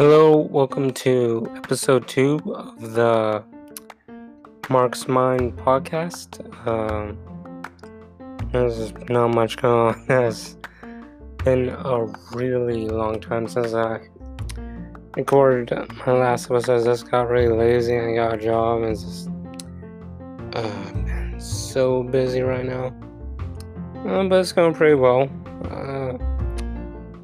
[0.00, 3.44] Hello, welcome to episode two of the
[4.70, 6.40] Mark's Mind podcast.
[6.66, 7.18] Um,
[8.50, 10.06] there's not much going on.
[10.08, 10.56] It's
[11.44, 14.00] been a really long time since I
[15.18, 15.70] recorded
[16.06, 16.80] my last episode.
[16.80, 19.28] I just got really lazy and I got a job and just
[20.54, 22.86] uh, so busy right now.
[24.08, 25.28] Uh, but it's going pretty well.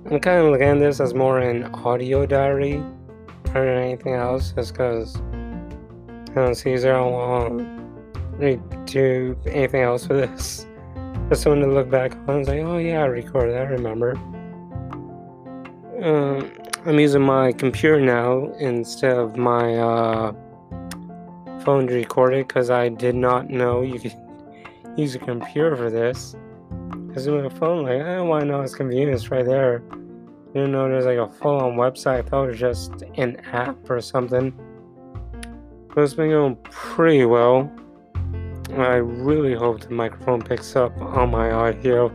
[0.08, 2.80] I'm kind of looking at this as more an audio diary
[3.46, 10.06] rather than anything else, just because I don't see I don't to do anything else
[10.08, 10.64] with this.
[11.28, 14.12] Just someone to look back on and say, oh yeah, I recorded, I remember.
[16.00, 16.52] Um,
[16.84, 20.32] I'm using my computer now instead of my uh,
[21.64, 24.14] phone to record it because I did not know you could
[24.96, 26.36] use a computer for this.
[27.16, 29.14] Because with a phone, like, I don't Want to know it's convenient.
[29.14, 29.82] It's right there.
[30.54, 32.18] You know there's like a full on website.
[32.18, 34.52] I thought it was just an app or something.
[35.94, 37.72] But it's been going pretty well.
[38.76, 42.08] I really hope the microphone picks up on my audio.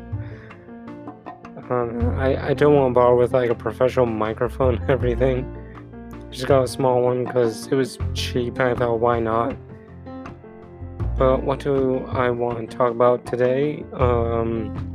[1.71, 5.51] Um, I, I don't want to borrow with like a professional microphone and everything.
[6.29, 8.59] Just got a small one because it was cheap.
[8.59, 9.57] I thought, why not?
[11.17, 13.83] But what do I want to talk about today?
[13.93, 14.90] Um,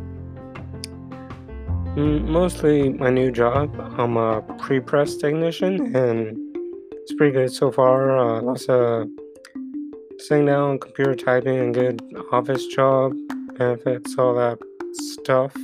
[1.97, 3.75] mostly my new job.
[3.97, 6.37] I'm a pre-press technician, and
[6.93, 8.17] it's pretty good so far.
[8.17, 9.09] Uh, lots of
[10.19, 13.15] sitting down, computer typing, and good office job
[13.57, 14.59] benefits, all that
[14.93, 15.55] stuff.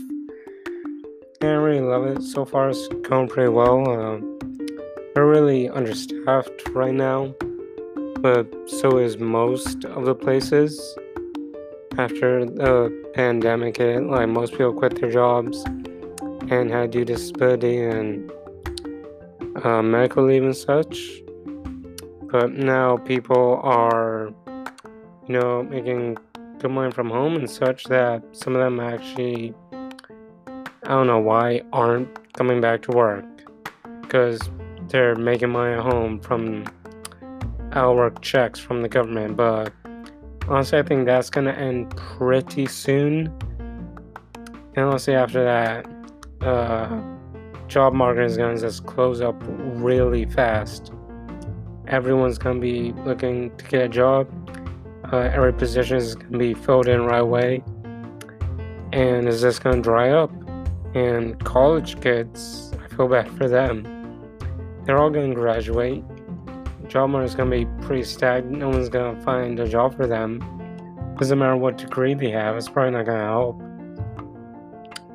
[1.41, 2.23] And I really love it.
[2.23, 3.89] So far, it's going pretty well.
[3.89, 4.19] Uh,
[5.15, 7.35] we're really understaffed right now,
[8.21, 10.81] but so is most of the places.
[11.99, 15.63] After the pandemic hit, like most people quit their jobs
[16.51, 18.31] and had due disability and
[19.65, 21.23] uh, medical leave and such.
[22.31, 24.33] But now people are,
[25.27, 26.17] you know, making
[26.59, 31.63] good money from home and such that some of them actually, I don't know why,
[31.73, 33.25] aren't coming back to work
[34.01, 34.41] because
[34.89, 36.65] they're making money at home from
[37.95, 39.37] work checks from the government.
[39.37, 39.73] But
[40.49, 43.33] honestly, I think that's to end pretty soon.
[44.75, 45.87] And honestly, after that,
[46.43, 47.01] uh,
[47.69, 50.93] job market is going to just close up really fast.
[51.89, 54.29] Everyone's going to be looking to get a job.
[55.13, 57.63] Uh, every position is going to be filled in right away.
[58.93, 60.31] And it's just going to dry up.
[60.95, 63.85] And college kids, I feel bad for them.
[64.85, 66.05] They're all going to graduate.
[66.89, 68.59] Job market is going to be pretty stagnant.
[68.59, 70.41] No one's going to find a job for them.
[71.19, 73.72] Doesn't matter what degree they have, it's probably not going to help.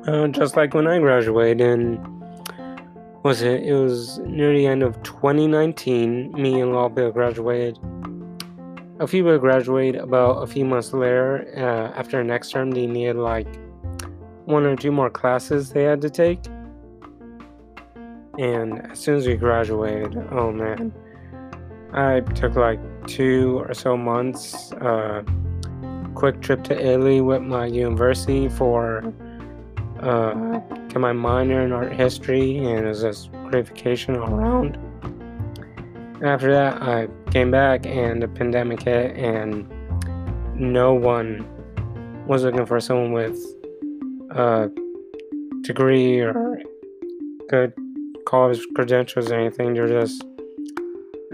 [0.08, 1.98] Uh, just like when I graduated in
[3.22, 3.62] was it?
[3.62, 6.32] It was near the end of 2019.
[6.32, 7.78] Me and Lawbill graduated.
[9.00, 11.46] A few people graduated about a few months later.
[11.54, 13.48] Uh, after next term, they needed like
[14.46, 16.40] one or two more classes they had to take.
[18.38, 20.90] And as soon as we graduated, oh man,
[21.92, 24.72] I took like two or so months.
[24.72, 25.22] Uh,
[26.14, 29.12] quick trip to Italy with my university for
[30.00, 34.78] uh, get my minor in art history, and it was just gratification all around.
[36.22, 39.68] After that, I came back, and the pandemic hit, and
[40.54, 41.46] no one
[42.26, 43.38] was looking for someone with
[44.30, 44.70] a
[45.62, 46.60] degree or
[47.48, 47.72] good
[48.26, 49.74] college credentials or anything.
[49.74, 50.24] They're just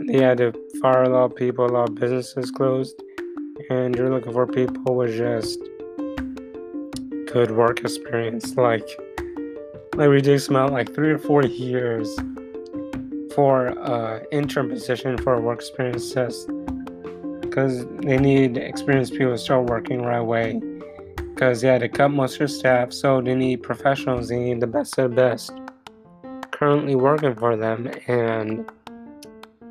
[0.07, 3.01] they had to fire a lot of people, a lot of businesses closed,
[3.71, 5.59] and you're looking for people with just
[7.35, 8.57] good work experience.
[8.57, 8.89] Like,
[9.97, 12.09] like reduce them out like three or four years
[13.35, 16.49] for uh, intern position for a work experience test.
[17.41, 20.61] Because they need experienced people to start working right away.
[21.17, 24.61] Because they had to cut most of their staff so they need professionals they need
[24.61, 25.53] the best of the best
[26.53, 27.91] currently working for them.
[28.07, 28.71] And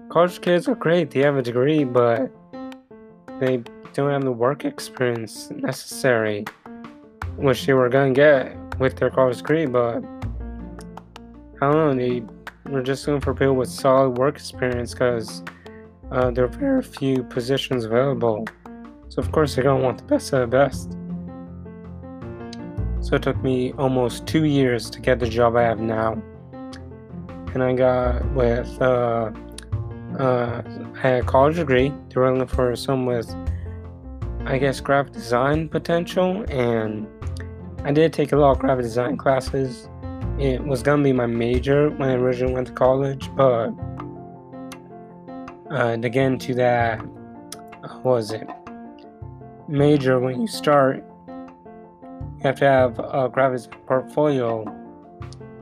[0.10, 2.30] college kids are great they have a degree but
[3.40, 6.46] they don't have the work experience necessary
[7.36, 10.04] which they were gonna get with their college degree, but
[11.62, 11.94] I don't know.
[11.94, 12.24] They
[12.70, 15.44] were just looking for people with solid work experience because
[16.12, 18.46] uh, there are very few positions available.
[19.10, 20.98] So of course they're gonna want the best of the best.
[23.02, 26.22] So it took me almost two years to get the job I have now,
[27.54, 29.32] and I got with uh,
[30.20, 30.62] uh,
[30.96, 31.94] I had a college degree.
[32.10, 33.36] They were looking for someone with,
[34.46, 37.08] I guess, graphic design potential and
[37.86, 39.90] I did take a lot of graphic design classes,
[40.40, 43.70] it was gonna be my major when I originally went to college, but
[45.70, 46.98] uh, again to that,
[47.82, 48.48] what was it?
[49.68, 54.66] Major when you start, you have to have a graphics portfolio.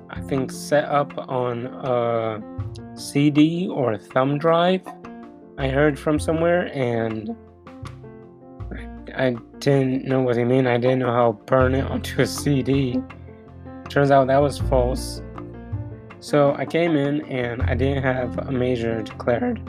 [0.10, 2.42] I think set up on a
[2.98, 4.82] CD or a thumb drive.
[5.58, 7.36] I heard from somewhere, and
[9.22, 10.66] I didn't know what he meant.
[10.66, 13.00] I didn't know how to burn it onto a CD.
[13.88, 15.22] Turns out that was false.
[16.20, 19.60] So I came in and I didn't have a major declared.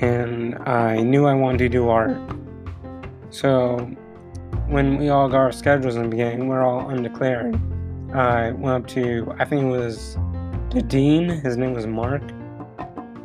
[0.00, 2.16] And I knew I wanted to do art.
[3.30, 3.76] So
[4.66, 7.54] when we all got our schedules in the beginning, we are all undeclared.
[8.12, 10.16] I went up to, I think it was
[10.70, 12.22] the dean, his name was Mark,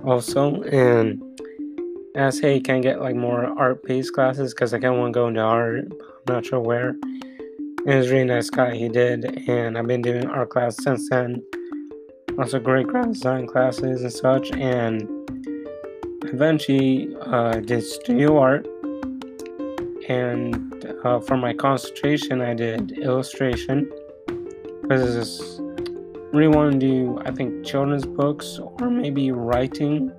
[0.05, 1.23] also, and
[2.15, 4.53] asked, hey, can I get like more art based classes?
[4.53, 6.89] Because I kind of want to go into art, I'm not sure where.
[6.89, 10.77] And he was a really nice guy, he did, and I've been doing art class
[10.83, 11.43] since then.
[12.37, 15.07] Also, great graphic design classes and such, and
[16.23, 18.67] eventually uh, did studio art.
[20.07, 23.91] And uh, for my concentration, I did illustration
[24.81, 25.59] because
[26.31, 30.11] really want to do, I think, children's books or maybe writing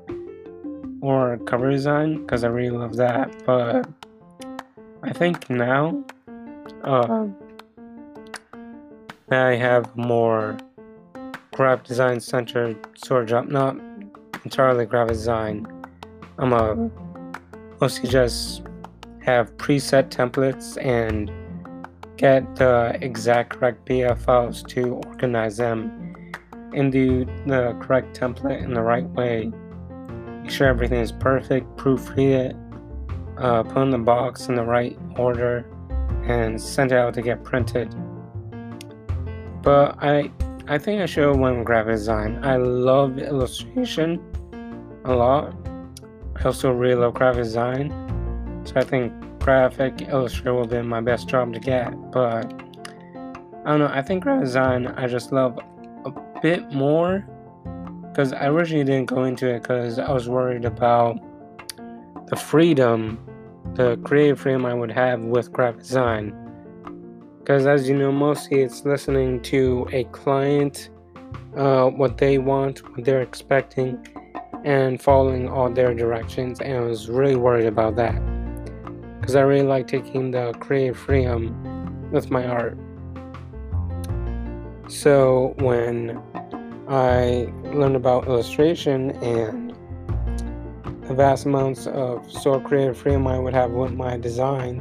[1.01, 3.31] or cover design because I really love that.
[3.47, 3.89] But
[5.03, 6.05] I think now
[6.85, 7.27] uh,
[9.31, 10.59] I have more
[11.55, 13.77] graphic design centered sort of job, not
[14.45, 15.67] entirely graphic design.
[16.39, 16.91] I'm a
[17.81, 18.63] mostly just
[19.23, 21.31] have preset templates and
[22.17, 26.15] get the exact correct PDF files to organize them
[26.75, 29.51] and do the correct template in the right way
[30.51, 32.57] make sure everything is perfect, proofread it,
[33.39, 35.65] uh, put in the box in the right order,
[36.25, 37.95] and send it out to get printed.
[39.63, 40.29] But I,
[40.67, 42.45] I think I should have went with graphic design.
[42.45, 44.21] I love illustration
[45.05, 45.55] a lot.
[46.35, 47.93] I also really love graphic design,
[48.65, 51.93] so I think graphic illustrator will be my best job to get.
[52.11, 52.53] But
[53.65, 53.91] I don't know.
[53.93, 55.61] I think graphic design I just love
[56.05, 56.11] a
[56.43, 57.25] bit more
[58.21, 61.19] because I originally didn't go into it because I was worried about
[62.29, 63.19] the freedom,
[63.73, 66.35] the creative freedom I would have with graphic design.
[67.39, 70.91] Because as you know, mostly it's listening to a client,
[71.57, 74.07] uh, what they want, what they're expecting,
[74.65, 76.61] and following all their directions.
[76.61, 78.21] And I was really worried about that
[79.19, 82.77] because I really like taking the creative freedom with my art.
[84.89, 86.21] So when
[86.91, 89.71] I learned about illustration and
[91.07, 94.79] the vast amounts of sort creative freedom I would have with my design.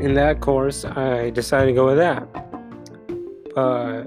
[0.00, 2.26] In that course, I decided to go with that.
[3.54, 4.06] But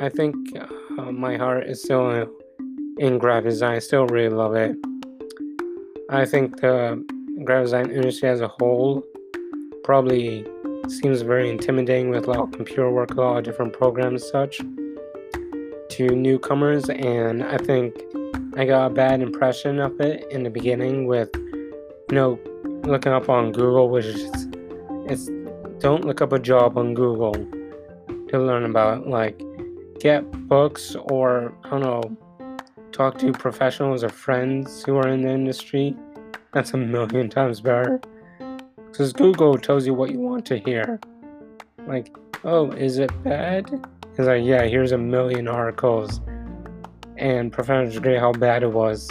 [0.00, 2.28] I think uh, my heart is still
[2.98, 3.74] in graphic design.
[3.74, 4.76] I still really love it.
[6.08, 7.04] I think the
[7.44, 9.02] graphic design industry as a whole
[9.82, 10.46] probably
[10.88, 14.60] seems very intimidating with a lot of computer work, a lot of different programs, such
[16.08, 17.94] to newcomers, and I think
[18.56, 22.38] I got a bad impression of it in the beginning with, you know,
[22.84, 24.48] looking up on Google, which is
[25.04, 25.28] it's
[25.78, 29.42] don't look up a job on Google to learn about like
[29.98, 32.16] get books or I don't know
[32.92, 35.94] talk to professionals or friends who are in the industry.
[36.54, 38.00] That's a million times better.
[38.90, 40.98] Because Google tells you what you want to hear.
[41.86, 43.86] Like, oh, is it bad?
[44.20, 46.20] He's like, yeah, here's a million articles
[47.16, 49.08] and professors agree how bad it was.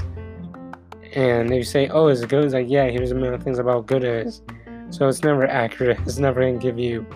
[1.14, 2.44] And they say, oh, is it good?
[2.44, 4.44] It's like, yeah, here's a million things about good it is.
[4.92, 6.00] So it's never accurate.
[6.06, 7.08] It's never going to give you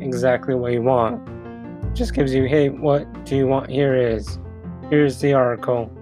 [0.00, 1.28] exactly what you want.
[1.86, 3.70] It just gives you, hey, what do you want?
[3.70, 4.40] Here is.
[4.90, 5.92] Here's the article.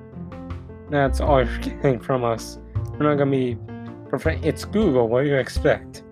[0.88, 2.58] That's all you're getting from us.
[2.92, 4.42] We're not going to be perfect.
[4.42, 5.08] It's Google.
[5.08, 6.02] What do you expect?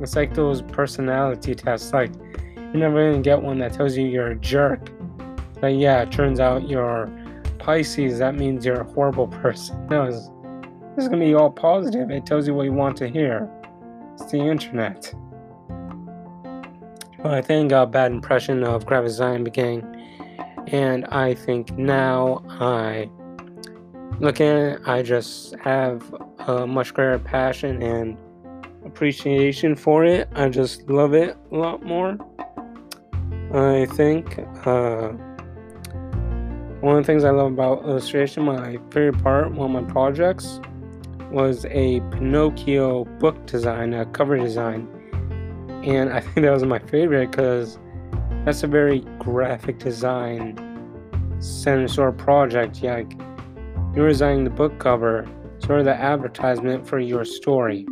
[0.00, 1.92] It's like those personality tests.
[1.92, 2.10] Like,
[2.74, 4.90] you're never gonna get one that tells you you're a jerk.
[5.60, 7.08] But yeah, it turns out you're
[7.60, 8.18] Pisces.
[8.18, 9.86] That means you're a horrible person.
[9.90, 10.28] No, it's,
[10.96, 12.10] it's gonna be all positive.
[12.10, 13.48] It tells you what you want to hear.
[14.14, 15.14] It's the internet.
[17.22, 19.84] But I think a bad impression of design beginning,
[20.66, 23.08] and I think now I
[24.18, 26.02] look at it, I just have
[26.48, 28.18] a much greater passion and
[28.84, 30.28] appreciation for it.
[30.34, 32.18] I just love it a lot more.
[33.54, 35.10] I think uh,
[36.80, 40.60] one of the things I love about illustration, my favorite part, one of my projects,
[41.30, 44.88] was a Pinocchio book design, a cover design.
[45.84, 47.78] And I think that was my favorite because
[48.44, 50.58] that's a very graphic design
[52.08, 52.82] of project.
[52.82, 53.12] Yeah, like
[53.94, 57.86] you're designing the book cover, sort of the advertisement for your story.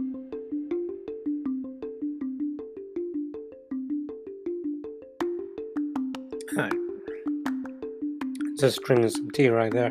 [8.63, 9.91] Just drinking some tea right there.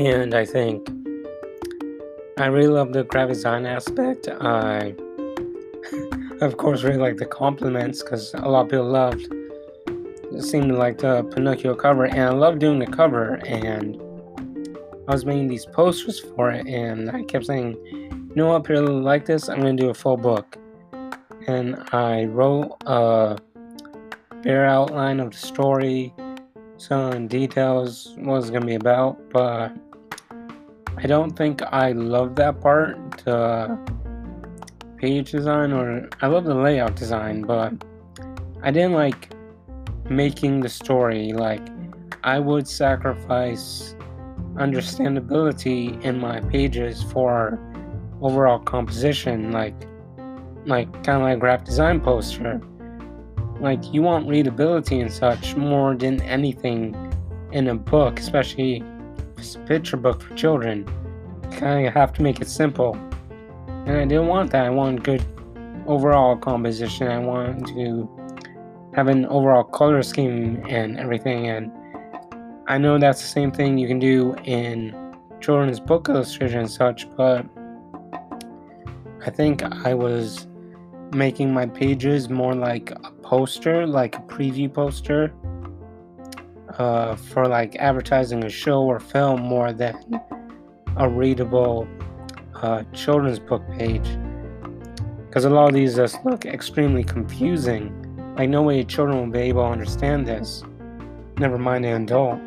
[0.00, 0.88] And I think
[2.38, 4.26] I really love the graphic design aspect.
[4.28, 4.94] I,
[6.40, 9.28] of course, really like the compliments because a lot of people loved
[10.32, 13.34] It seemed like the Pinocchio cover, and I love doing the cover.
[13.44, 14.00] And
[15.08, 18.64] I was making these posters for it, and I kept saying, "You know what?
[18.64, 19.50] People really like this.
[19.50, 20.56] I'm gonna do a full book."
[21.46, 23.36] And I wrote a
[24.42, 26.14] bare outline of the story,
[26.76, 29.72] some details what it's gonna be about, but
[30.96, 33.78] I don't think I love that part, the
[34.96, 37.72] page design, or I love the layout design, but
[38.62, 39.32] I didn't like
[40.10, 41.32] making the story.
[41.32, 41.62] Like,
[42.24, 43.94] I would sacrifice
[44.54, 47.60] understandability in my pages for
[48.20, 49.74] overall composition, like,
[50.66, 52.60] like kind of like graphic design poster.
[53.60, 56.94] Like, you want readability and such more than anything
[57.52, 58.82] in a book, especially
[59.36, 60.86] it's a picture book for children.
[61.44, 62.94] You kind of have to make it simple.
[63.86, 64.66] And I didn't want that.
[64.66, 65.24] I want good
[65.86, 67.08] overall composition.
[67.08, 68.08] I want to
[68.94, 71.48] have an overall color scheme and everything.
[71.48, 71.72] And
[72.66, 74.94] I know that's the same thing you can do in
[75.40, 77.46] children's book illustration and such, but
[79.24, 80.46] I think I was
[81.12, 85.30] making my pages more like a poster, like a preview poster
[86.78, 89.94] uh, for like advertising a show or film more than
[90.96, 91.86] a readable
[92.54, 94.08] uh, children's book page.
[95.26, 97.92] Because a lot of these just look extremely confusing.
[98.38, 100.64] Like, no way children will be able to understand this.
[101.36, 102.40] Never mind an adult.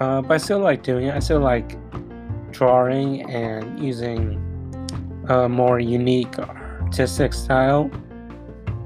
[0.00, 1.14] Uh, but I still like doing it.
[1.14, 1.78] I still like
[2.50, 4.42] drawing and using
[5.28, 7.88] a more unique artistic style.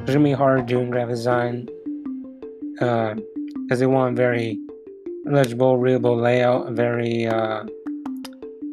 [0.05, 1.69] Be hard doing graphic design
[2.75, 3.19] because
[3.71, 4.59] uh, they want very
[5.25, 7.65] legible, readable layout, very uh,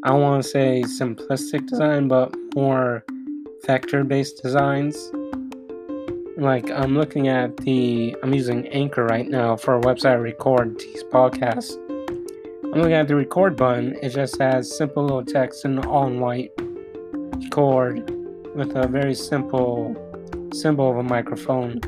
[0.03, 3.05] I want to say simplistic design, but more
[3.63, 5.11] factor-based designs.
[6.37, 11.03] Like I'm looking at the, I'm using Anchor right now for a website record these
[11.05, 11.75] podcasts.
[12.63, 13.95] I'm looking at the record button.
[14.01, 16.51] It just has simple little text and all in white.
[16.57, 18.09] Record
[18.55, 19.95] with a very simple
[20.53, 21.79] symbol of a microphone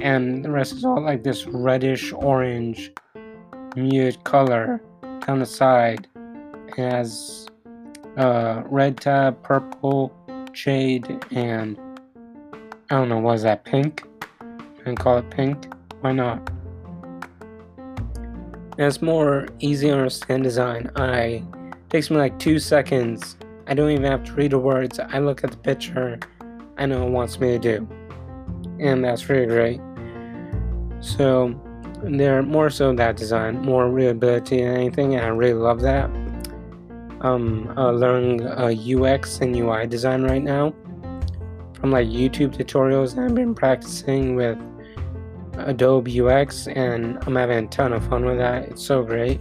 [0.00, 2.92] and the rest is all like this reddish orange
[3.74, 4.80] muted color
[5.26, 6.06] down the side.
[6.68, 7.48] It has
[8.16, 10.12] uh, red tab, purple
[10.52, 11.78] shade, and
[12.90, 14.04] I don't know, what is that, pink?
[14.84, 15.72] And call it pink?
[16.00, 16.50] Why not?
[18.78, 20.90] It's more easy to understand design.
[20.94, 21.42] I
[21.90, 23.36] takes me like two seconds.
[23.66, 25.00] I don't even have to read the words.
[25.00, 26.18] I look at the picture.
[26.78, 27.88] I know it wants me to do.
[28.78, 29.80] And that's really great.
[31.00, 31.54] So
[32.02, 36.10] they're more so that design, more readability and anything, and I really love that.
[37.20, 40.72] Um, uh, learning uh, UX and UI design right now
[41.74, 43.18] from like YouTube tutorials.
[43.18, 44.58] I've been practicing with
[45.54, 48.68] Adobe UX, and I'm having a ton of fun with that.
[48.68, 49.40] It's so great.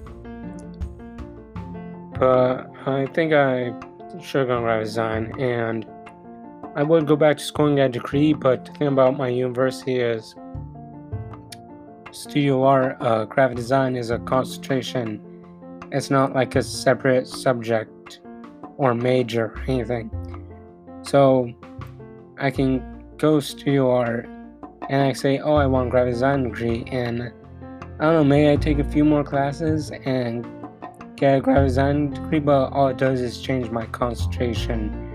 [2.20, 3.74] But I think I
[4.20, 5.86] should go graphic design, and
[6.78, 8.34] I would go back to school and get a degree.
[8.34, 10.36] But the thing about my university is
[12.12, 15.20] studio art, uh, graphic design is a concentration.
[15.92, 18.20] It's not like a separate subject
[18.78, 20.12] or major or anything.
[21.02, 21.52] So
[22.38, 24.30] I can go studio art
[24.88, 27.34] and I say, oh, I want graphic design degree, and
[28.00, 30.46] I don't know, maybe I take a few more classes and
[31.16, 35.07] get a graphic design degree, but all it does is change my concentration.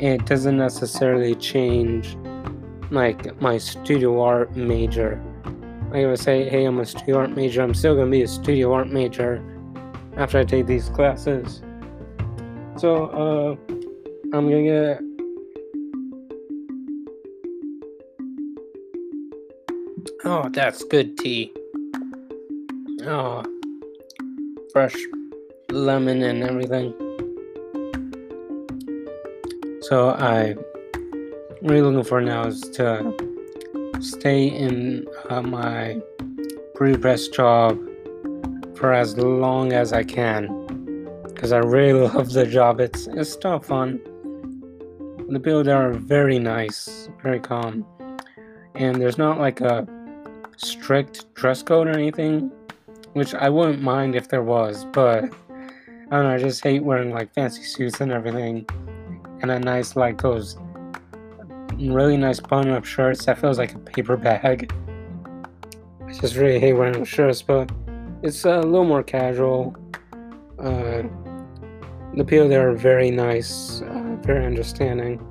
[0.00, 2.16] It doesn't necessarily change
[2.90, 5.22] like my studio art major.
[5.92, 7.60] I would say, hey, I'm a studio art major.
[7.60, 9.44] I'm still gonna be a studio art major
[10.16, 11.60] after I take these classes.
[12.78, 13.74] So, uh,
[14.32, 15.02] I'm gonna get.
[20.24, 21.52] Oh, that's good tea.
[23.02, 23.44] Oh,
[24.72, 24.96] fresh
[25.70, 27.09] lemon and everything.
[29.90, 30.54] So I
[31.62, 33.12] really looking for now is to
[34.00, 36.00] stay in uh, my
[36.76, 37.76] pre-press job
[38.76, 42.78] for as long as I can because I really love the job.
[42.78, 43.98] It's it's still fun.
[45.28, 47.84] the people there are very nice, very calm,
[48.76, 49.88] and there's not like a
[50.56, 52.52] strict dress code or anything,
[53.14, 56.30] which I wouldn't mind if there was, but I don't know.
[56.30, 58.66] I just hate wearing like fancy suits and everything,
[59.42, 60.56] and a nice like those
[61.78, 64.72] really nice button-up shirts that feels like a paper bag.
[66.06, 67.70] I just really hate wearing shirts, but
[68.22, 69.74] it's a little more casual.
[70.58, 71.02] Uh,
[72.14, 75.24] the people there are very nice, uh, very understanding.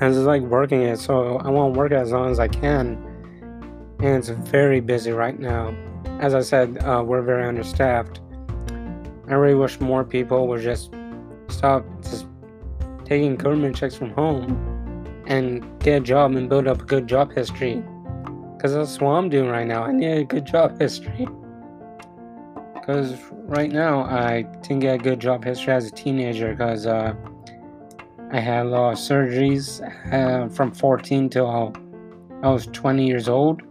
[0.00, 2.98] And it's like working it, so I want to work as long as I can.
[4.00, 5.74] And it's very busy right now.
[6.20, 8.20] As I said, uh, we're very understaffed.
[9.28, 10.92] I really wish more people would just
[11.50, 12.26] stop just
[13.04, 17.32] taking government checks from home and get a job and build up a good job
[17.32, 17.82] history.
[18.56, 19.84] Because that's what I'm doing right now.
[19.84, 21.26] I need a good job history.
[22.74, 27.14] Because right now, I didn't get a good job history as a teenager because uh,
[28.32, 29.80] I had a lot of surgeries
[30.12, 31.74] uh, from 14 till
[32.42, 33.62] I was 20 years old.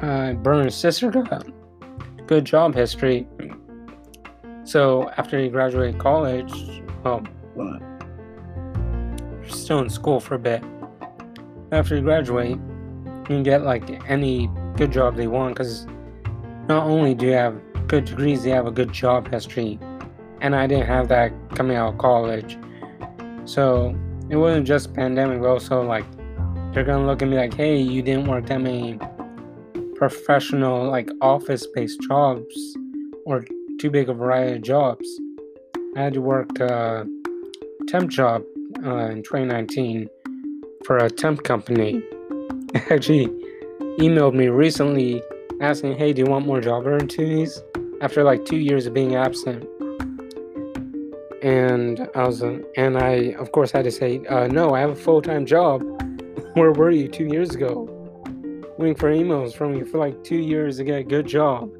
[0.00, 1.46] Brother and sister got
[2.26, 3.26] good job history.
[4.66, 7.24] So after you graduate college, well,
[9.46, 10.60] still in school for a bit.
[11.70, 15.86] After you graduate, you can get like any good job they want because
[16.66, 19.78] not only do you have good degrees, they have a good job history.
[20.40, 22.58] And I didn't have that coming out of college.
[23.44, 23.96] So
[24.30, 26.04] it wasn't just pandemic, but also like
[26.72, 28.98] they're gonna look at me like, hey, you didn't work that many
[29.94, 32.76] professional like office based jobs
[33.24, 33.44] or
[33.78, 35.06] too big a variety of jobs.
[35.96, 37.06] I had to work a
[37.88, 38.42] temp job
[38.84, 40.08] uh, in 2019
[40.84, 42.02] for a temp company.
[42.90, 43.26] Actually,
[43.98, 45.22] emailed me recently
[45.60, 47.62] asking, "Hey, do you want more job opportunities?"
[48.00, 49.64] After like two years of being absent,
[51.42, 54.90] and I was, uh, and I of course had to say, uh, "No, I have
[54.90, 55.82] a full time job."
[56.54, 57.88] Where were you two years ago?
[58.78, 61.70] Waiting for emails from you for like two years to get a good job.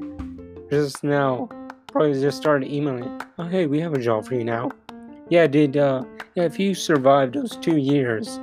[0.70, 1.48] Just now,
[1.96, 3.22] probably just started emailing.
[3.38, 4.70] Oh, hey, we have a job for you now.
[5.30, 6.04] Yeah, did uh,
[6.35, 8.38] yeah, if you survived those two years,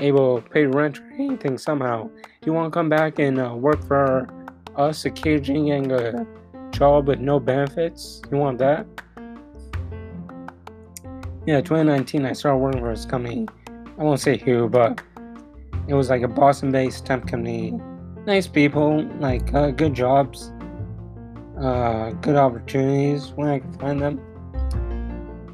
[0.00, 3.54] able to pay rent or anything somehow, do you want to come back and uh,
[3.54, 4.28] work for
[4.74, 6.26] us occasionally and a
[6.72, 8.20] job with no benefits?
[8.32, 8.86] You want that?
[11.46, 13.46] Yeah, 2019, I started working for this company.
[13.68, 15.00] I won't say who, but
[15.86, 17.78] it was like a Boston based temp company.
[18.26, 20.50] Nice people, like uh, good jobs,
[21.58, 24.20] uh, good opportunities when I could find them.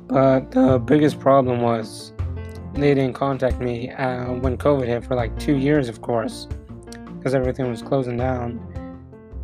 [0.08, 2.12] But the biggest problem was
[2.74, 6.48] they didn't contact me uh, when COVID hit for like two years, of course,
[7.16, 8.60] because everything was closing down.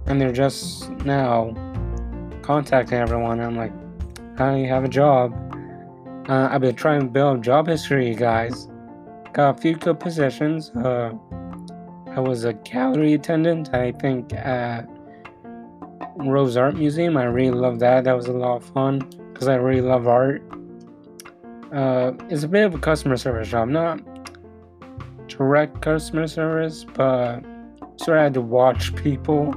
[0.07, 1.55] And they're just now
[2.43, 3.41] contacting everyone.
[3.41, 3.73] I'm like,
[4.39, 5.35] I have a job.
[6.29, 8.69] Uh, I've been trying to build job history, guys.
[9.33, 10.71] Got a few good positions.
[10.71, 11.13] Uh,
[12.09, 14.89] I was a gallery attendant, I think, at
[16.19, 17.17] Rose Art Museum.
[17.17, 18.05] I really love that.
[18.05, 19.01] That was a lot of fun
[19.33, 20.43] because I really love art.
[21.73, 24.01] Uh, it's a bit of a customer service job, not
[25.29, 27.41] direct customer service, but
[27.97, 29.55] sort of had to watch people.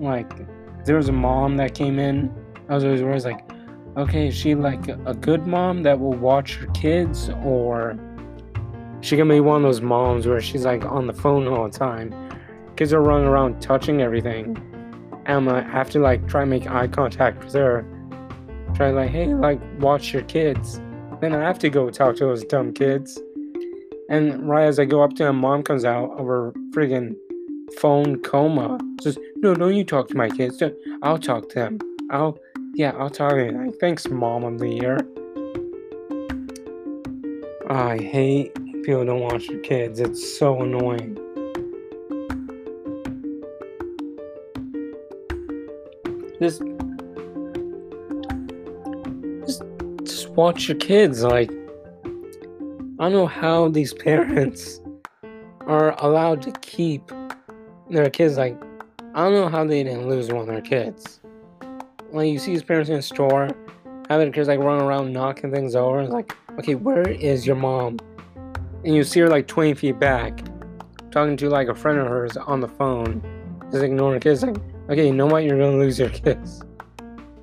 [0.00, 0.30] Like,
[0.84, 2.32] there was a mom that came in.
[2.68, 3.48] I was always, always like,
[3.96, 7.96] okay, is she like a good mom that will watch her kids, or
[9.00, 11.78] she can be one of those moms where she's like on the phone all the
[11.78, 12.12] time.
[12.76, 14.56] Kids are running around touching everything.
[15.26, 17.84] And I have to like try make eye contact with her.
[18.74, 20.80] Try like, hey, like watch your kids.
[21.20, 23.20] Then I have to go talk to those dumb kids.
[24.08, 27.16] And right as I go up to them, mom comes out of her friggin'
[27.78, 28.78] phone coma.
[29.00, 30.62] Says, no, don't you talk to my kids.
[31.02, 31.78] I'll talk to them.
[32.10, 32.38] I'll,
[32.74, 33.72] yeah, I'll talk to them.
[33.80, 34.98] Thanks, mom of the year.
[37.68, 39.98] I hate people don't watch their kids.
[39.98, 41.18] It's so annoying.
[46.40, 46.62] Just,
[49.46, 49.62] just,
[50.04, 51.22] just watch your kids.
[51.22, 51.50] Like,
[52.98, 54.80] I don't know how these parents
[55.66, 57.10] are allowed to keep
[57.90, 58.36] their kids.
[58.36, 58.60] Like,
[59.14, 61.20] I don't know how they didn't lose one of their kids.
[62.12, 63.50] Like, you see these parents in the store
[64.08, 66.00] having kids like running around knocking things over.
[66.00, 67.98] It's like, okay, where is your mom?
[68.86, 70.44] and you see her like 20 feet back,
[71.10, 73.20] talking to like a friend of hers on the phone,
[73.72, 74.44] just ignoring kids.
[74.44, 74.56] Like,
[74.88, 75.44] okay, you know what?
[75.44, 76.62] You're gonna lose your kids.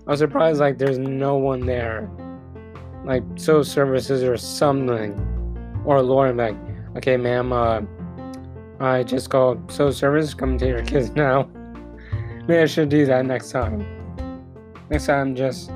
[0.07, 2.09] I'm surprised like there's no one there,
[3.05, 5.13] like so services or something,
[5.85, 6.57] or Lauren like,
[6.97, 7.81] okay, ma'am, uh,
[8.79, 10.33] I just called so service.
[10.33, 11.49] Come to your kids now.
[12.47, 13.85] Maybe I should do that next time.
[14.89, 15.71] Next time, just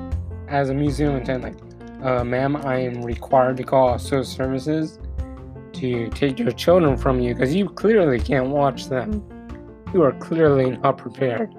[0.48, 4.98] as a museum attendant, like, uh, ma'am, I am required to call social services
[5.72, 9.24] to take your children from you because you clearly can't watch them.
[9.94, 11.54] You are clearly not prepared.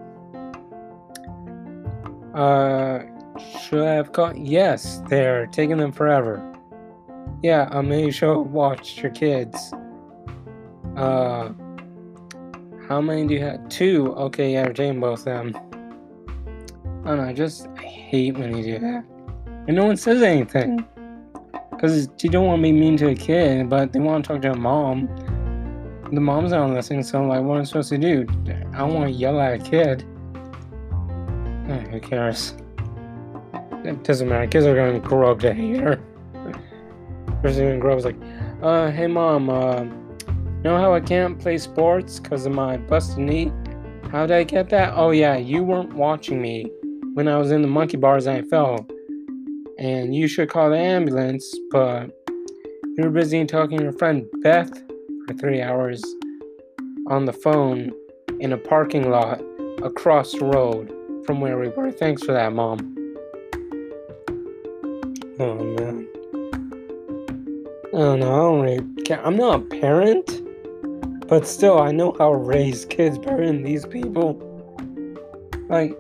[2.36, 3.00] Uh,
[3.62, 4.38] should I have caught?
[4.38, 6.46] Yes, they're taking them forever.
[7.42, 9.74] Yeah, I made sure watch your kids.
[10.96, 11.50] Uh,
[12.88, 13.68] how many do you have?
[13.70, 14.14] Two.
[14.16, 15.56] Okay, yeah, we're taking both of them.
[17.06, 19.06] I don't know, I just hate when you do that.
[19.68, 20.86] And no one says anything.
[21.72, 24.42] Because you don't want to be mean to a kid, but they want to talk
[24.42, 25.08] to a mom.
[26.12, 28.26] The mom's not listening, so I'm like, what am I supposed to do?
[28.74, 30.04] I don't want to yell at a kid.
[31.70, 32.56] Eh, who cares?
[33.84, 34.48] It doesn't matter.
[34.48, 35.98] Kids are going to grow up to hate her.
[37.44, 38.18] Person going to grow up like,
[38.64, 39.84] uh, hey mom, uh,
[40.64, 43.52] know how I can't play sports because of my busted knee?
[44.12, 44.94] How did I get that?
[44.96, 46.72] Oh yeah, you weren't watching me
[47.14, 48.88] when I was in the monkey bars and I fell
[49.78, 52.10] and you should call the ambulance, but
[52.98, 54.89] you were busy talking to your friend Beth
[55.30, 56.04] for three hours
[57.08, 57.92] on the phone
[58.40, 59.40] in a parking lot
[59.84, 60.92] across the road
[61.26, 61.92] from where we were.
[61.92, 62.96] Thanks for that, Mom.
[65.40, 66.08] Oh, man.
[67.94, 68.34] I don't know.
[68.34, 69.24] I don't really care.
[69.24, 70.42] I'm not a parent,
[71.28, 74.34] but still, I know how to raise kids better than these people.
[75.70, 75.96] Like,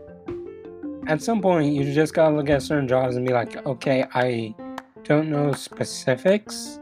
[1.05, 4.55] at some point you just gotta look at certain jobs and be like, okay, I
[5.03, 6.78] don't know specifics.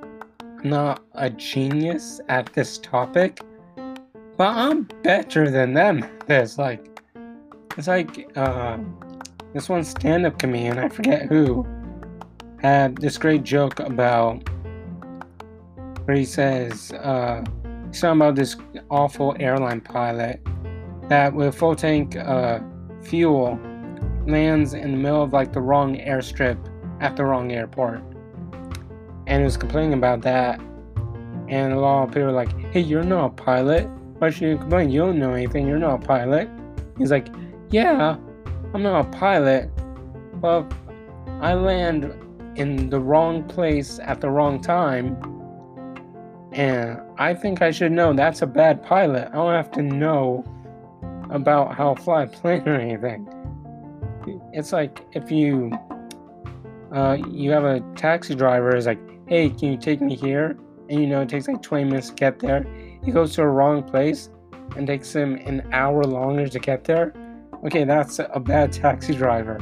[0.64, 3.42] Not a genius at this topic,
[4.38, 6.06] but I'm better than them.
[6.26, 7.02] There's like,
[7.78, 8.78] it's like uh,
[9.54, 11.66] this one stand-up comedian, I forget who,
[12.60, 14.48] had this great joke about
[16.06, 17.44] where he says uh,
[17.88, 18.56] he's talking about this
[18.90, 20.42] awful airline pilot
[21.10, 22.60] that with full tank uh,
[23.04, 23.60] fuel
[24.26, 26.58] lands in the middle of like the wrong airstrip
[27.00, 28.02] at the wrong airport.
[29.28, 30.60] And was complaining about that.
[31.48, 33.88] And a lot of people were like, hey, you're not a pilot.
[34.18, 34.90] Why should you complain?
[34.90, 35.68] You don't know anything.
[35.68, 36.50] You're not a pilot.
[36.98, 37.28] He's like,
[37.70, 38.18] yeah,
[38.74, 39.70] I'm not a pilot.
[40.42, 40.72] But
[41.42, 42.14] I land
[42.56, 45.16] in the wrong place at the wrong time.
[46.54, 49.28] And I think I should know that's a bad pilot.
[49.30, 50.44] I don't have to know
[51.30, 53.28] about how to fly a plane or anything
[54.54, 55.72] it's like if you
[56.94, 60.58] uh, you have a taxi driver is like, hey, can you take me here?
[60.90, 62.66] And you know it takes like 20 minutes to get there.
[63.04, 64.30] He goes to a wrong place
[64.76, 67.14] and takes him an hour longer to get there.
[67.66, 69.60] Okay, that's a bad taxi driver.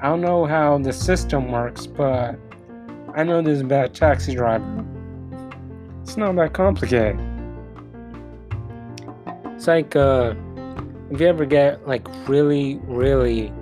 [0.00, 2.36] I don't know how the system works, but
[3.14, 4.84] I know there's a bad taxi driver.
[6.02, 7.20] It's not that complicated.
[9.54, 10.34] It's like uh,
[11.12, 13.52] if you ever get like really, really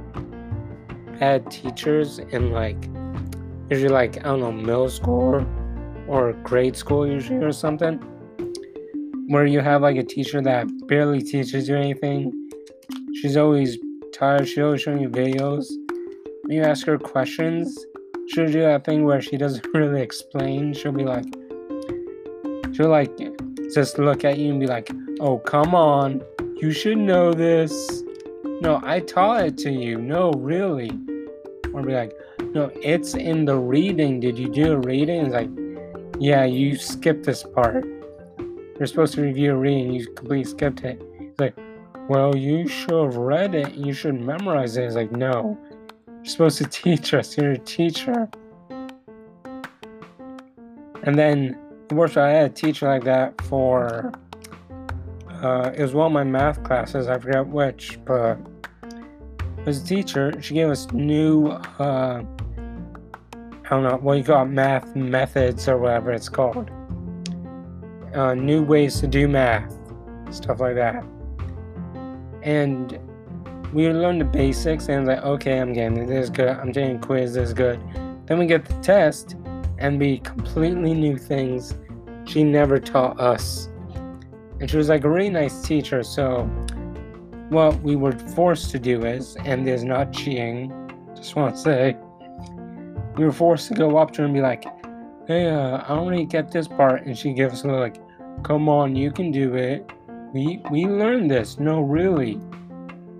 [1.18, 2.89] bad teachers in like
[3.70, 5.46] usually like I don't know middle school
[6.08, 7.98] or grade school usually or something
[9.28, 12.32] where you have like a teacher that barely teaches you anything.
[13.14, 13.78] She's always
[14.12, 14.48] tired.
[14.48, 15.66] She always showing you videos.
[16.42, 17.78] When you ask her questions,
[18.28, 20.74] she'll do that thing where she doesn't really explain.
[20.74, 21.26] She'll be like,
[22.72, 23.16] she'll like
[23.72, 26.22] just look at you and be like, "Oh, come on,
[26.56, 28.02] you should know this."
[28.62, 29.98] No, I taught it to you.
[29.98, 30.90] No, really
[31.72, 32.12] or be like,
[32.52, 34.20] no, it's in the reading.
[34.20, 35.26] Did you do a reading?
[35.26, 35.50] It's like,
[36.18, 37.84] yeah, you skipped this part.
[38.78, 41.02] You're supposed to review a reading, you completely skipped it.
[41.20, 41.56] It's like,
[42.08, 43.74] well, you should have read it.
[43.74, 44.84] You should memorize it.
[44.84, 45.58] It's like, no,
[46.08, 47.36] you're supposed to teach us.
[47.36, 48.28] You're a teacher.
[51.02, 51.58] And then,
[51.90, 54.12] course, I had a teacher like that for.
[55.42, 57.08] Uh, it was one of my math classes.
[57.08, 58.38] I forget which, but
[59.66, 62.22] as a teacher, she gave us new, uh,
[63.70, 66.68] I don't know, what you it, math methods or whatever it's called.
[68.12, 69.72] Uh, new ways to do math,
[70.32, 71.04] stuff like that.
[72.42, 72.98] And
[73.72, 76.48] we learned the basics and like, okay, I'm getting this is good.
[76.48, 77.80] I'm taking quiz, this is good.
[78.26, 79.36] Then we get the test
[79.78, 81.72] and be completely new things
[82.24, 83.68] she never taught us.
[84.58, 86.42] And she was like a really nice teacher, so
[87.50, 90.72] what we were forced to do is, and there's not cheating,
[91.14, 91.96] just want to say,
[93.20, 94.64] we were forced to go up to her and be like,
[95.26, 97.04] hey, uh, I don't really get this part.
[97.04, 97.98] And she gives us a little like,
[98.42, 99.92] come on, you can do it.
[100.32, 101.58] We, we learned this.
[101.58, 102.40] No, really.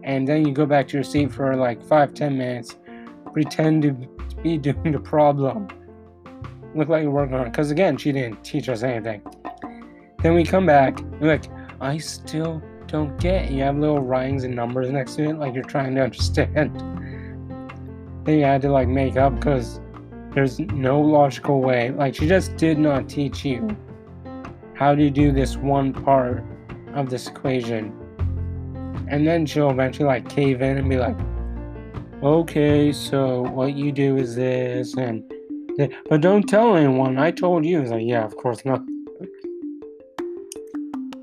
[0.02, 2.78] And then you go back to your seat for like five, ten minutes,
[3.34, 3.92] pretend to
[4.42, 5.68] be doing the problem.
[6.74, 7.50] Look like you're working on it.
[7.50, 9.20] Because again, she didn't teach us anything.
[10.22, 11.44] Then we come back, we're like,
[11.78, 13.50] I still don't get.
[13.50, 16.74] You have little writings and numbers next to it, like you're trying to understand.
[18.24, 19.78] then you had to like make up because
[20.32, 21.90] There's no logical way.
[21.90, 23.76] Like, she just did not teach you
[24.74, 26.44] how to do this one part
[26.94, 27.92] of this equation.
[29.08, 31.16] And then she'll eventually, like, cave in and be like,
[32.22, 35.24] okay, so what you do is this, and
[36.08, 37.18] but don't tell anyone.
[37.18, 37.80] I told you.
[37.80, 38.82] It's like, yeah, of course not.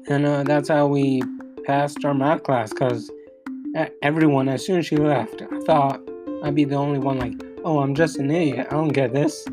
[0.09, 1.21] And uh, that's how we
[1.65, 3.11] passed our math class because
[4.01, 6.01] everyone, as soon as she left, I thought
[6.43, 7.33] I'd be the only one like,
[7.67, 8.67] oh, I'm just an idiot.
[8.71, 9.45] I don't get this.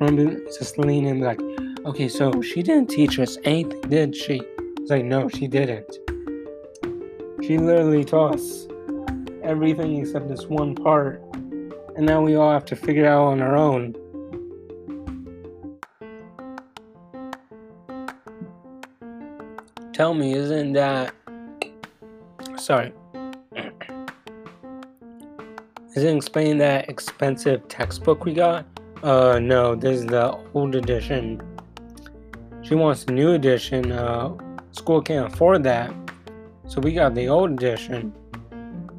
[0.00, 1.40] Remember just leaning in like,
[1.86, 4.42] okay, so she didn't teach us anything, did she?
[4.80, 5.98] It's like, no, she didn't.
[7.44, 8.66] She literally taught us
[9.44, 11.22] everything except this one part.
[11.96, 13.94] And now we all have to figure it out on our own.
[19.92, 21.14] Tell me, isn't that.
[22.56, 22.92] Sorry.
[25.94, 28.66] Isn't explaining that expensive textbook we got?
[29.04, 31.40] Uh, no, this is the old edition.
[32.62, 33.92] She wants the new edition.
[33.92, 34.34] Uh,
[34.72, 35.94] school can't afford that.
[36.66, 38.12] So we got the old edition.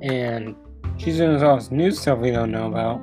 [0.02, 0.56] And
[0.96, 3.02] she's doing all this new stuff we don't know about.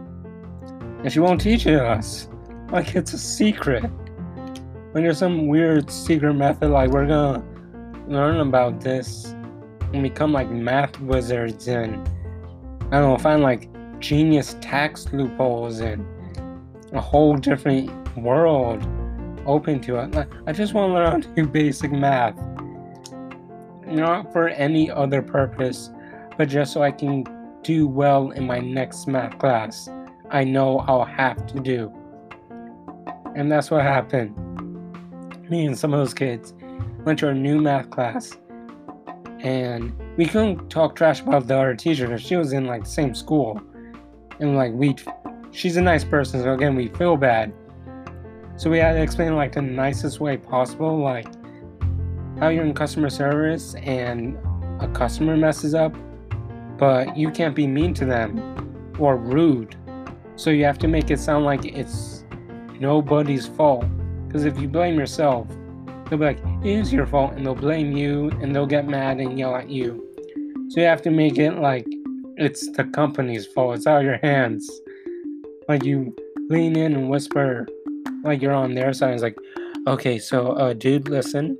[1.02, 2.28] And she won't teach it us.
[2.70, 3.83] Like it's a secret.
[4.92, 7.44] When there's some weird secret method, like we're gonna
[8.09, 9.35] learn about this
[9.92, 12.09] and become like math wizards and
[12.90, 13.68] I don't know, find like
[14.03, 16.05] genius tax loopholes and
[16.93, 17.88] a whole different
[18.19, 18.87] world
[19.47, 20.29] open to it.
[20.47, 22.37] I just want to learn how to do basic math.
[23.87, 25.91] Not for any other purpose,
[26.37, 27.25] but just so I can
[27.62, 29.88] do well in my next math class.
[30.31, 31.93] I know I'll have to do.
[33.37, 34.35] And that's what happened.
[35.49, 36.55] Me and some of those kids
[37.05, 38.37] went to a new math class
[39.41, 42.91] and we couldn't talk trash about the other teacher because she was in like the
[42.91, 43.61] same school
[44.42, 44.94] and like we
[45.50, 47.52] she's a nice person so again we feel bad
[48.57, 51.26] so we had to explain like the nicest way possible like
[52.38, 54.37] how you're in customer service and
[54.81, 55.94] a customer messes up
[56.76, 59.76] but you can't be mean to them or rude
[60.37, 62.24] so you have to make it sound like it's
[62.78, 63.85] nobody's fault
[64.26, 65.46] because if you blame yourself
[66.12, 69.18] they'll be like, it is your fault, and they'll blame you, and they'll get mad
[69.18, 70.07] and yell at you.
[70.68, 71.87] So you have to make it like
[72.42, 73.76] it's the company's fault.
[73.76, 74.68] It's out of your hands.
[75.68, 76.14] Like you
[76.48, 77.66] lean in and whisper,
[78.24, 79.14] like you're on their side.
[79.14, 79.37] It's like,
[79.87, 81.59] okay, so uh, dude, listen.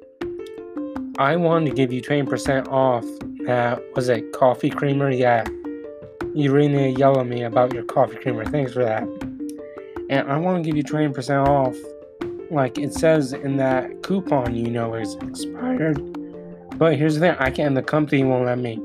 [1.19, 3.05] I wanted to give you 20% off
[3.47, 5.11] that was it coffee creamer?
[5.11, 5.45] Yeah.
[6.35, 8.45] You really need to yell at me about your coffee creamer.
[8.47, 9.03] Thanks for that.
[10.09, 11.77] And I want to give you 20% off
[12.51, 15.99] like it says in that coupon, you know, is expired.
[16.77, 17.75] But here's the thing: I can't.
[17.75, 18.79] The company won't let me.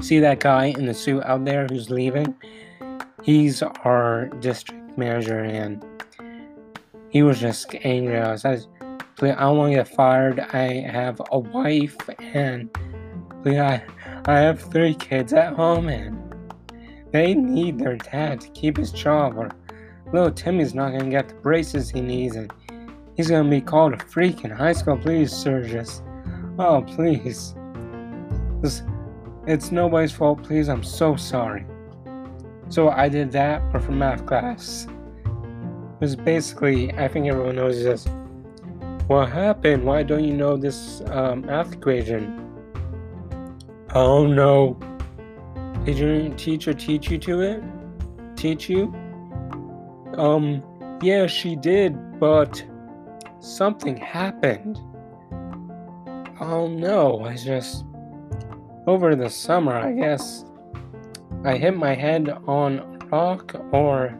[0.00, 2.34] See that guy in the suit out there who's leaving?
[3.22, 5.84] He's our district manager, and
[7.08, 8.34] he was just angry I.
[8.34, 8.58] I,
[9.16, 10.40] please, I want to get fired.
[10.40, 12.70] I have a wife, and
[13.42, 13.82] please, I,
[14.26, 16.22] I have three kids at home, and
[17.12, 19.50] they need their dad to keep his job or
[20.12, 22.52] Little Timmy's not gonna get the braces he needs, and
[23.16, 24.96] he's gonna be called a freak in high school.
[24.96, 26.02] Please, Surges.
[26.58, 27.54] Oh, please.
[28.62, 28.82] This,
[29.46, 30.42] it's nobody's fault.
[30.42, 31.64] Please, I'm so sorry.
[32.68, 34.86] So I did that, but for math class.
[35.24, 38.06] It was basically, I think everyone knows this.
[39.06, 39.84] What happened?
[39.84, 42.42] Why don't you know this um, math equation?
[43.94, 44.78] Oh no.
[45.84, 47.62] Did your teacher teach you to it?
[48.36, 48.92] Teach you?
[50.16, 50.62] Um,
[51.00, 52.62] yeah, she did, but
[53.40, 54.76] something happened.
[56.40, 57.85] Oh no, I just.
[58.86, 60.44] Over the summer, I guess.
[61.44, 64.16] I hit my head on rock, or.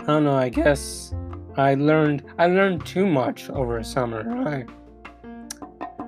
[0.00, 1.12] I don't know, I guess
[1.56, 4.22] I learned I learned too much over summer.
[4.46, 4.66] I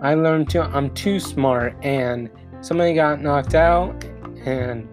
[0.02, 2.28] I learned too I'm too smart and
[2.60, 4.04] somebody got knocked out
[4.44, 4.86] and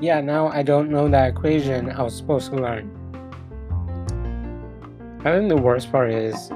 [0.00, 2.94] yeah, now I don't know that equation I was supposed to learn.
[5.20, 6.50] I think the worst part is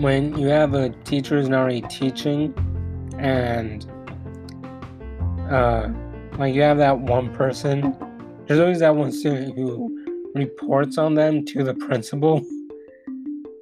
[0.00, 2.54] when you have a teacher who's not already teaching
[3.18, 3.86] and
[5.50, 5.88] uh,
[6.38, 7.96] like you have that one person
[8.46, 9.94] there's always that one student who
[10.34, 12.44] reports on them to the principal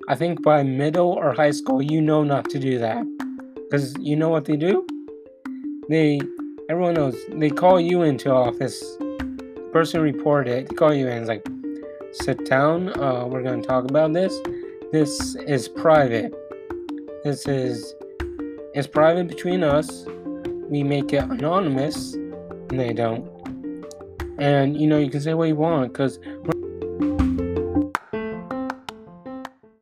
[0.09, 3.05] i think by middle or high school you know not to do that
[3.65, 4.87] because you know what they do
[5.89, 6.21] they
[6.69, 8.83] everyone knows they call you into office.
[9.73, 11.47] Person reported, they call you in, it's like,
[12.13, 14.35] sit down, uh, we're gonna talk about this.
[14.93, 16.33] This is private.
[17.25, 17.95] This is
[18.73, 20.05] it's private between us.
[20.69, 22.15] We make it anonymous.
[22.15, 23.29] and they don't.
[24.39, 26.21] And you know, you can say what you want because